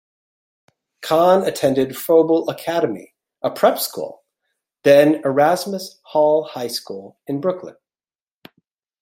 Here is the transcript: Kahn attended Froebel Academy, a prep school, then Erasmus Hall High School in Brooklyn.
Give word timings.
Kahn 1.03 1.45
attended 1.45 1.95
Froebel 1.95 2.49
Academy, 2.49 3.13
a 3.43 3.51
prep 3.51 3.77
school, 3.77 4.23
then 4.81 5.21
Erasmus 5.23 5.99
Hall 6.05 6.41
High 6.43 6.69
School 6.69 7.19
in 7.27 7.39
Brooklyn. 7.39 7.75